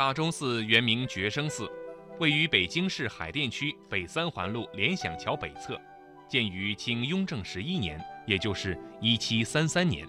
[0.00, 1.70] 大钟寺原名觉生寺，
[2.18, 5.78] 位于北京市海淀区北三环路联想桥北侧，
[6.26, 10.08] 建于清雍正十一年，也就是一七三三年。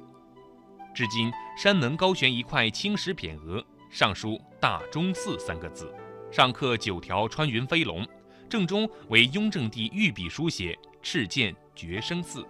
[0.95, 5.93] 至今，山门高悬一块青石匾额，上书“大钟寺”三个字，
[6.31, 8.07] 上刻九条穿云飞龙，
[8.47, 10.73] 正中为雍正帝御笔书写
[11.03, 12.47] “敕建觉生寺”。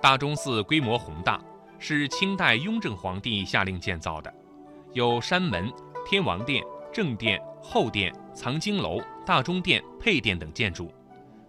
[0.00, 1.38] 大钟寺规模宏大，
[1.82, 4.32] 是清代雍正皇帝下令建造的，
[4.92, 5.68] 有山门、
[6.06, 10.94] 天王殿、正殿、后殿、藏经楼、大钟殿、配殿等建筑。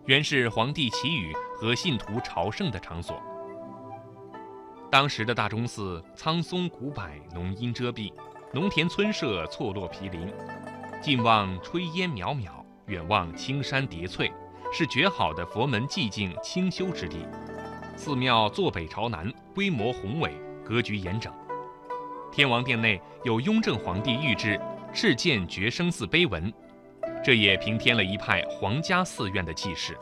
[0.07, 3.21] 原是皇帝祈雨和信徒朝圣的场所。
[4.89, 8.11] 当时的大钟寺，苍松古柏，浓荫遮蔽，
[8.51, 10.33] 农田村舍错落毗邻，
[10.99, 14.33] 近望炊烟袅袅，远望青山叠翠，
[14.73, 17.23] 是绝好的佛门寂静清修之地。
[17.95, 20.33] 寺庙坐北朝南，规模宏伟，
[20.65, 21.31] 格局严整。
[22.31, 24.59] 天王殿内有雍正皇帝御制
[24.93, 26.51] “敕建觉生寺”碑文。
[27.23, 29.97] 这也平添了一派皇家寺院的气势。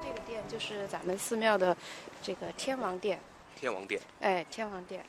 [0.00, 1.76] 这个殿就是咱们寺庙的
[2.22, 3.18] 这个天王殿。
[3.58, 4.00] 天王殿。
[4.20, 5.04] 哎，天王殿。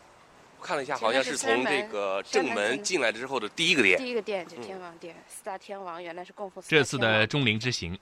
[0.59, 3.97] 我看了一下，好像是从这个正门进来之后的第一个殿。
[3.99, 6.63] 第一个殿就天王殿，四大天王原来是供奉。
[6.67, 7.99] 这次的钟灵之行，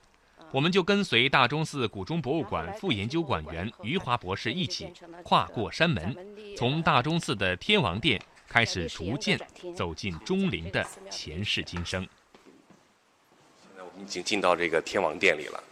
[0.52, 4.92] 我们就跟随大钟寺古钟博物馆副研究馆员余华博士一起
[5.23, 6.16] 跨过山门，
[6.58, 8.22] 从大钟寺的天王殿。
[8.45, 9.40] 开始逐渐
[9.75, 12.03] 走进钟灵的前世今生。
[12.03, 15.64] 现在我们已经进到这个天王殿里了。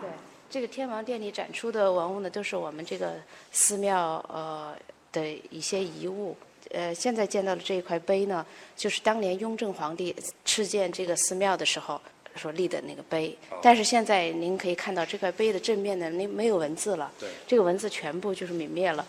[0.00, 0.08] 对，
[0.48, 3.16] 这个天王殿里展出的文物呢，都是我们这个
[3.52, 4.74] 寺庙呃
[5.12, 6.34] 的一些遗物。
[6.70, 12.00] 呃，现在见到的这一块碑呢，就是当年雍正皇帝敕建这个寺庙的时候
[12.36, 13.36] 所立的那个碑。
[13.62, 17.10] 但是现在您可以看到这块碑的正面呢，那没有文字了。
[17.18, 17.28] 对。
[17.46, 19.06] 这个文字全部就是泯灭了。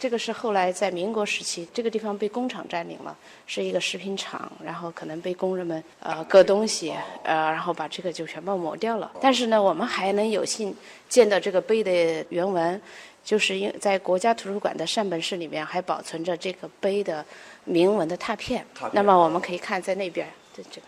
[0.00, 3.18] 这个是后来在民国时期，这个地方被工厂占领了，
[3.48, 6.94] 是一个食品厂，然后可能被工人们呃割东西，
[7.24, 9.10] 呃，然后把这个就全部抹掉了。
[9.20, 10.72] 但是呢，我们还能有幸
[11.08, 12.80] 见到这个碑的原文，
[13.24, 17.26] 就是因在国家图书馆的善本室里面还保存着这个碑的
[17.64, 18.64] 铭文的拓片。
[18.92, 20.24] 那么我们可以看在那边
[20.56, 20.86] 这这个，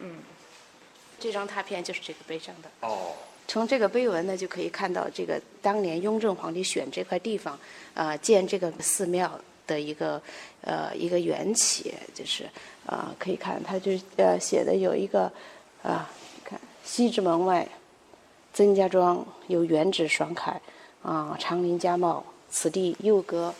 [0.00, 0.18] 嗯，
[1.18, 2.68] 这张拓片就是这个碑上的。
[2.80, 3.12] 哦。
[3.48, 7.56] 从这个碑文呢，就可以看到这个当年雍正皇帝选这块地方，
[7.94, 9.30] 呃，建这个寺庙
[9.68, 10.20] 的一个
[10.62, 12.44] 呃一个缘起，就是
[12.86, 15.30] 啊，可以看他就呃写的有一个
[15.84, 16.10] 啊，
[16.44, 17.68] 看西直门外，
[18.52, 20.60] 曾家庄有原址爽凯
[21.02, 23.54] 啊，长林家茂，此地又隔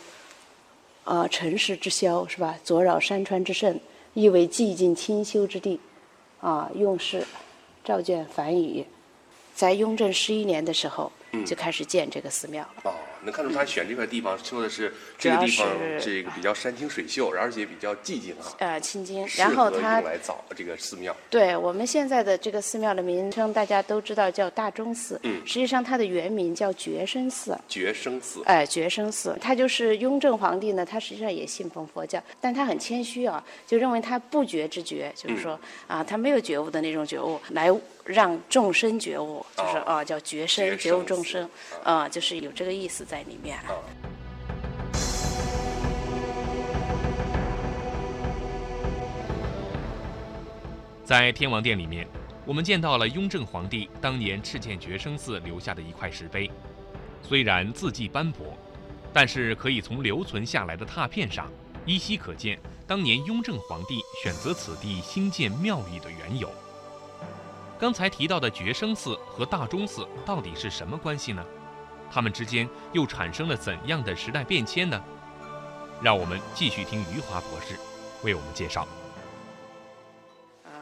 [1.05, 2.59] 啊尘世之嚣是吧？
[2.61, 3.79] 左绕山川之胜，
[4.13, 5.79] 亦为寂静清修之地
[6.41, 7.25] 啊，用事
[7.87, 8.85] 召见樊宇。
[9.55, 11.09] 在雍正十一年的时候，
[11.45, 12.81] 就开始建这个寺庙了。
[12.83, 12.93] 哦
[13.23, 15.67] 能看出他选这块地方说的是这个地方
[15.99, 18.45] 这个比较山清水秀，而且比较寂静啊。
[18.59, 19.27] 呃，清静。
[19.35, 21.13] 然后他来造这个寺庙。
[21.29, 25.19] 对我们现在的这个寺庙的名称，大家都知道叫大钟寺。
[25.23, 25.41] 嗯。
[25.45, 27.57] 实际上它的原名叫觉生寺。
[27.67, 28.43] 觉生寺。
[28.45, 30.85] 哎，觉生寺，他就是雍正皇帝呢。
[30.85, 37.69] 他实际上也信奉佛教，但他很谦虚啊，就认为他不觉之觉，就是说啊，他没有觉悟的那种觉悟，来
[38.05, 41.49] 让众生觉悟，就是啊，叫觉生，觉悟众众生，
[41.83, 43.03] 啊，就是有这个意思。
[43.03, 43.57] 在里面。
[51.03, 52.07] 在天王殿里面，
[52.45, 56.51] 我们见到了雍正皇帝当年敕建觉生寺留下的一块石碑。
[57.23, 58.55] 虽然字迹斑驳，
[59.11, 61.51] 但是可以从留存下来的拓片上
[61.83, 66.47] 依稀可见当年雍正皇帝选择此地兴建庙宇的缘由。
[67.79, 71.45] 刚才提到的觉生寺和大钟寺到底是什么关系呢？
[72.11, 74.99] 他们之间又产生了怎样的时代变迁呢？
[76.01, 77.75] 让我们继续听余华博士
[78.23, 78.87] 为我们介绍。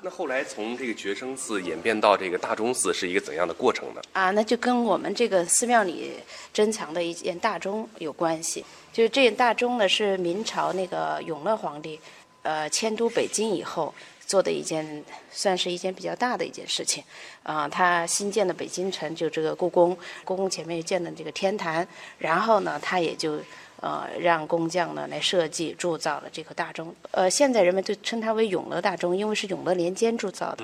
[0.01, 4.01] 那后来从这个觉生寺演变到这个大钟寺是一个怎样的过程呢？
[4.13, 6.13] 啊，那就跟我们这个寺庙里
[6.53, 8.63] 珍藏的一件大钟有关系。
[8.93, 11.99] 就是这件大钟呢，是明朝那个永乐皇帝，
[12.43, 13.93] 呃，迁都北京以后。
[14.25, 17.03] 做的一件，算是一件比较大的一件事情，
[17.43, 21.87] 啊，他新建的北京城就这个故宫，故宫前面建的这个天坛，
[22.17, 23.39] 然后呢，他也就
[23.81, 30.63] 呃让工匠呢来设计铸造了这个大钟，呃，现在人们就称它为永乐大钟，因为是永乐年间铸造的。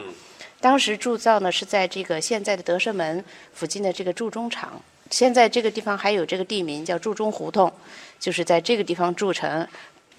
[0.60, 3.24] 当时铸造呢是在这个现在的德胜门
[3.54, 7.72] 附近的这个铸钟厂，现在这个地方还有这个地名叫铸钟胡同，
[8.20, 9.68] 就是在这个地方铸成。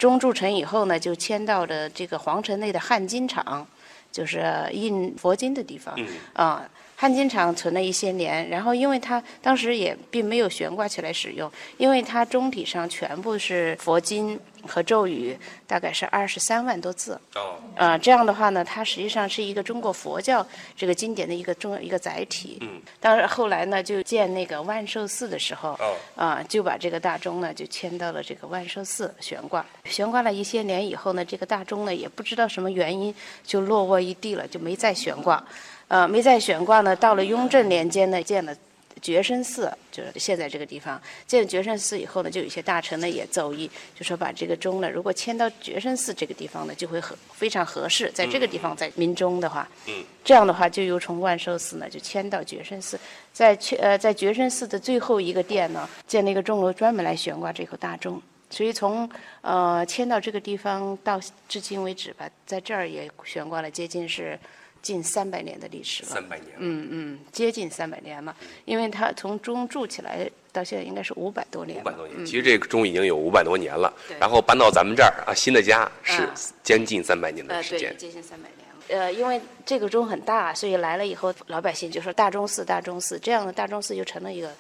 [0.03, 3.65] 钟铸成以后呢，就迁到了这个皇城内的汉金厂，
[4.11, 5.97] 就是印佛经的地方。
[6.33, 6.69] 啊，
[7.03, 14.39] 汉金厂存了一些年，然后因为它当时也并没有悬挂起来使用，因为它中体上全部是佛经
[14.69, 17.21] 和咒语，大概是二十三万多字。
[17.35, 17.57] 哦。
[17.75, 20.47] 呃，这样的话呢，它实际上是一个中国佛教
[20.77, 22.59] 这个经典的一个重要一个载体。
[22.61, 22.81] 嗯。
[23.01, 25.97] 当然后来呢，就建那个万寿寺的时候，哦。
[26.15, 29.67] 啊，就把这个大钟呢就迁到了这个万寿寺悬挂。
[29.87, 33.13] 悬挂了一些年以后呢，这个大钟呢也不知道什么原因
[33.43, 35.45] 就落卧一地了，就没再悬挂。
[35.93, 36.97] 呃，没再悬挂呢。
[36.97, 38.56] 到了雍正年间呢，建了
[39.03, 40.99] 觉生寺，就是现在这个地方。
[41.27, 52.99] 建了觉生寺以后呢，就有些大臣呢也奏议，就说把这个钟呢，如果迁到觉生寺这个地方呢，就会合非常合适，在这个地方在民钟的话，嗯，这样的话就由从万寿寺呢就迁到觉生寺，
[53.35, 58.19] 在去呃在觉生寺的最后一个殿呢，建了一个钟楼，专门来悬挂这口大钟。
[58.49, 59.06] 所以从
[59.43, 64.39] 呃迁到这个地方到至今为止吧，在这儿也悬挂了接近是。
[64.82, 71.81] 近三百年的历史了，三百年，嗯嗯，接近三百年了，因为它从中筑起来到现在应该是五百多年。
[71.81, 76.29] 五百多年，其实这个钟已经有五百多年了，对然后搬到咱们这儿啊，新的家是
[76.64, 77.96] 将近三百年的呃，对，时间。
[77.96, 79.05] 接近三百年了。
[79.05, 84.52] 呃，因为这个钟很大，所以来了以后，老百姓就说大钟寺，大钟寺，这样的大钟寺就成了一个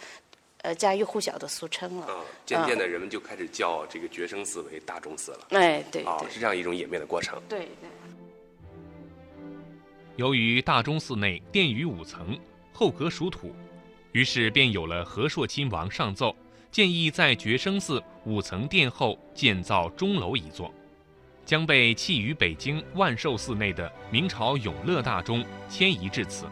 [0.62, 2.06] 呃家喻户晓的俗称了。
[2.06, 5.40] 啊，渐渐的人们就开始叫这个觉生寺为大钟寺了。
[5.50, 7.42] 哎，对啊，对是这样一种演变的过程。
[7.48, 7.90] 对对。
[10.22, 12.38] 由于大钟寺内殿宇五层，
[12.72, 13.52] 后隔属土，
[14.12, 16.32] 于是便有了和硕亲王上奏，
[16.70, 20.72] 建议在觉生寺五层殿后建造钟楼一座，
[21.44, 26.46] 将被弃于北京万寿寺内的明朝永乐大钟迁移至此。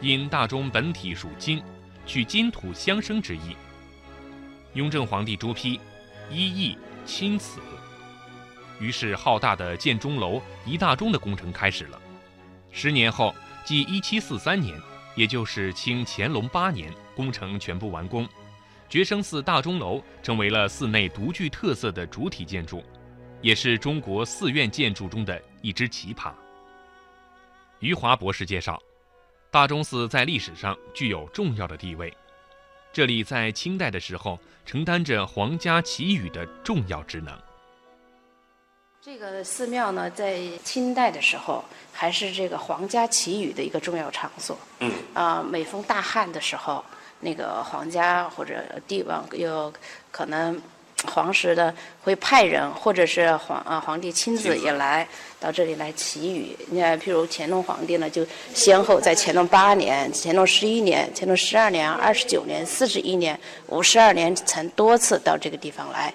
[0.00, 1.62] 因大钟本体属金，
[2.06, 3.54] 取金土相生之意。
[4.72, 5.78] 雍正皇帝朱批，
[6.30, 7.60] 依议钦此。
[8.80, 12.00] 于是浩大的建钟楼、移大钟的工程开始了。
[12.76, 13.32] 十年后，
[13.64, 14.76] 即一七四三年，
[15.14, 18.28] 也就是清乾隆八年，工程全部完工，
[18.88, 22.84] 觉生寺大钟楼成为了寺内独具特色的主体建筑，
[23.40, 26.32] 也是中国寺院建筑中的一支奇葩。
[27.78, 28.82] 余华博士介绍，
[29.52, 32.12] 大钟寺在历史上具有重要的地位，
[32.92, 34.36] 这里在清代的时候
[34.66, 37.32] 承担着皇家祈雨的重要职能。
[39.04, 41.62] 这个寺庙呢，在清代的时候
[41.92, 44.56] 还是这个皇家祈雨的一个重要场所。
[44.78, 44.90] 嗯。
[45.12, 46.82] 啊，每逢大旱的时候，
[47.20, 49.70] 那个皇家或者帝王有
[50.10, 50.58] 可能
[51.06, 55.06] 皇室的会派人，或者是皇啊皇帝亲自也来
[55.38, 56.56] 到这里来祈雨。
[56.70, 66.10] 你看，譬如乾隆皇帝呢，就先后在乾隆八年、乾隆十一年、乾隆十二年、二十九年、四十一年、五十二年，曾多次到这个地方来。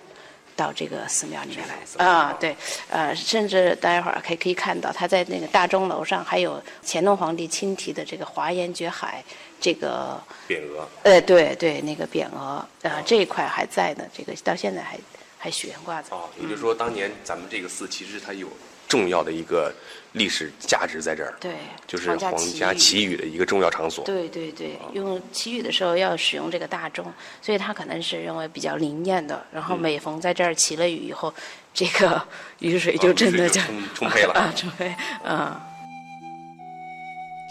[0.59, 2.53] 到这个寺庙里面来啊，对，
[2.89, 9.23] 呃，甚至待会儿可以可以看到，他在那个大钟楼上还有乾隆皇帝亲题的这个华严觉海
[9.61, 10.85] 这个匾额。
[11.03, 14.99] 呃，对对，那个匾额，呃，这一块还在呢，这个到现在还
[15.39, 16.09] 还悬挂着。
[16.13, 18.47] 哦，也就是说，当年咱们这个寺其实它有
[18.87, 19.73] 重要的一个
[20.11, 21.33] 历史价值在这儿。
[21.39, 21.55] 对，
[21.87, 24.03] 就是皇家祈雨的一个重要场所。
[24.03, 27.05] 对对对，用祈雨的时候要使用这个大钟，
[27.41, 29.41] 所以他可能是认为比较灵验的。
[29.51, 31.33] 然后每逢在这儿祈了雨以后，
[31.73, 32.21] 这个
[32.59, 34.93] 雨水就真的就充充沛了 啊，充沛，
[35.23, 35.55] 嗯。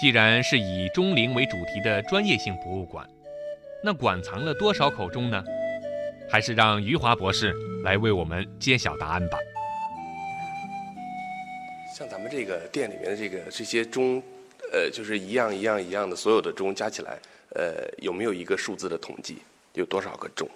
[0.00, 3.04] 既然是以钟灵为主题的专业性博物馆，
[3.82, 5.42] 那馆藏了多少口钟呢？
[6.30, 9.38] 还是让余华博士来为我们揭晓答案吧。
[11.96, 14.22] 像咱们这个店里面的这个这些钟，
[14.72, 17.18] 呃，就是一样一样一样的所有的钟加起来，
[17.54, 19.38] 呃，有没有一个数字的统计？
[19.74, 20.48] 有多少个钟？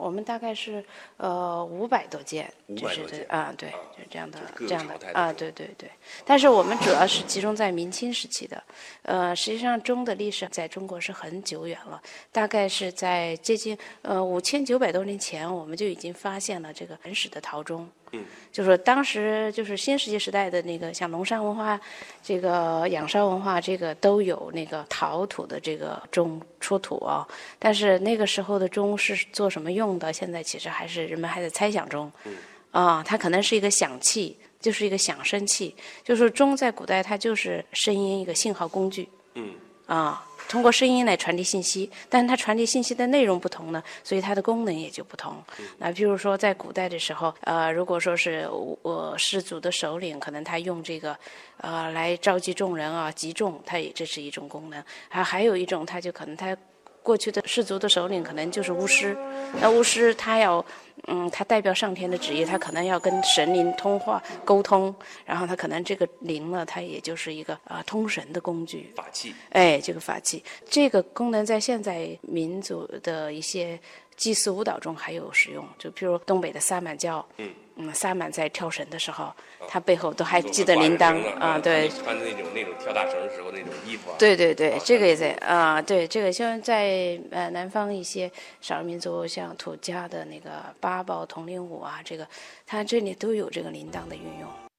[0.00, 0.84] 啊，我们大概是
[1.18, 5.90] 呃五百多件，就是这啊，对，就这样的就是这样的朝代的啊，对对对。
[6.24, 8.62] 但是我们主要是集中在明清时期的，
[9.02, 12.00] 呃，实际上钟的历史在中国是很久远了，
[12.32, 17.88] 大概是在接近呃五千九百多年前，我们就已经发现了这个原始的陶钟。
[18.12, 21.80] 嗯，就说当时就是新石器时代的那个，像龙山文化、
[22.22, 27.26] 这个仰韶文化，这个都有那个陶土的这个钟出土啊。
[27.58, 30.12] 但是那个时候的钟是做什么用的？
[30.12, 32.10] 现在其实还是人们还在猜想中。
[32.24, 32.36] 嗯，
[32.72, 35.74] 啊，它可能是一个响器，就是一个响声器。
[36.02, 39.08] 就是钟在古代它就是声音一个信号工具。
[39.34, 39.54] 嗯，
[39.86, 40.26] 啊。
[40.50, 45.40] 通过声音来传递信息，但是它传递信息的内容不同呢，所以它的功能也就不同。
[45.78, 48.48] 那譬如说在古代的时候，呃，如果说是
[48.82, 51.16] 我氏族的首领，可能他用这个，
[51.58, 54.82] 呃，来召集众人啊，集众，它也这是一种功能。
[55.08, 56.56] 还还有一种，它就可能它
[57.02, 59.16] 过去的氏族的首领可能就是巫师，
[59.60, 60.64] 那巫师他要，
[61.08, 68.92] 嗯，他代表上天的旨意，他可能要跟神灵通话沟通，然后他可能这个灵呢，它也就是一个啊通神的工具。
[68.94, 69.34] 法器。
[69.50, 73.78] 哎，这个法器，这个功能在现在民族的一些
[74.16, 79.32] 祭祀舞蹈中还有使用，就譬如东北的萨满教，嗯嗯，萨满在跳绳的时候，
[79.66, 84.16] 他背后都还系得铃铛啊，对，穿的那种那种跳大绳的时候那种衣服啊。
[84.18, 92.26] 对对对，这个也在啊，对这个像在呃南方一些少数民族，像土家的那个八宝铜铃舞啊，这个
[92.66, 94.69] 它这里都有这个铃铛的运用。